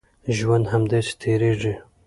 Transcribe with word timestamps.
ژوند 0.37 0.65
همداسې 0.73 1.13
تېرېږي. 1.21 1.73